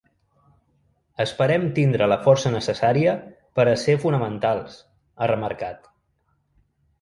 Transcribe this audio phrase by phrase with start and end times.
[1.25, 3.13] Esperem tindre la força necessària
[3.59, 4.81] per a ser fonamentals,
[5.19, 5.87] ha remarcat.